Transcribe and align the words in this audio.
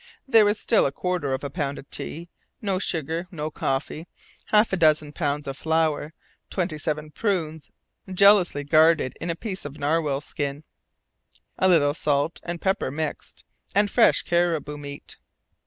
There 0.27 0.45
was 0.45 0.59
still 0.59 0.87
a 0.87 0.91
quarter 0.91 1.31
of 1.31 1.43
a 1.43 1.51
pound 1.51 1.77
of 1.77 1.87
tea, 1.91 2.27
no 2.59 2.79
sugar, 2.79 3.27
no 3.29 3.51
coffee, 3.51 4.07
half 4.47 4.73
a 4.73 4.75
dozen 4.75 5.13
pounds 5.13 5.47
of 5.47 5.55
flour, 5.57 6.15
twenty 6.49 6.79
seven 6.79 7.11
prunes 7.11 7.69
jealously 8.11 8.63
guarded 8.63 9.15
in 9.21 9.29
a 9.29 9.35
piece 9.35 9.63
of 9.63 9.77
narwhal 9.77 10.19
skin, 10.19 10.63
a 11.59 11.67
little 11.69 11.93
salt 11.93 12.39
and 12.41 12.59
pepper 12.59 12.89
mixed, 12.89 13.45
and 13.75 13.91
fresh 13.91 14.23
caribou 14.23 14.75
meat. 14.79 15.17